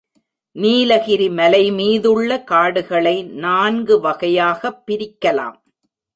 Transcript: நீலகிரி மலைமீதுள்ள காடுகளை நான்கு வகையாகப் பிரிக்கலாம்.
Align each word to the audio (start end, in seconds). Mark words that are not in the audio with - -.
நீலகிரி 0.51 1.29
மலைமீதுள்ள 1.29 2.43
காடுகளை 2.43 3.23
நான்கு 3.23 4.01
வகையாகப் 4.01 4.81
பிரிக்கலாம். 4.87 5.55